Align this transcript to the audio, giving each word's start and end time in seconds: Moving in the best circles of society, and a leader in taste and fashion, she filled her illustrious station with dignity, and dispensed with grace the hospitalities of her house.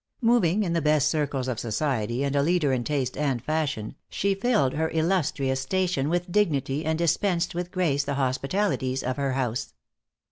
Moving 0.23 0.63
in 0.63 0.73
the 0.73 0.81
best 0.81 1.09
circles 1.09 1.47
of 1.47 1.59
society, 1.59 2.23
and 2.23 2.35
a 2.35 2.41
leader 2.41 2.73
in 2.73 2.83
taste 2.83 3.15
and 3.15 3.39
fashion, 3.39 3.93
she 4.09 4.33
filled 4.33 4.73
her 4.73 4.89
illustrious 4.89 5.61
station 5.61 6.09
with 6.09 6.31
dignity, 6.31 6.83
and 6.83 6.97
dispensed 6.97 7.53
with 7.53 7.69
grace 7.69 8.03
the 8.03 8.15
hospitalities 8.15 9.03
of 9.03 9.17
her 9.17 9.33
house. 9.33 9.75